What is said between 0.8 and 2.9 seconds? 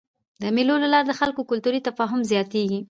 له لاري د خلکو کلتوري تفاهم زیاتېږي.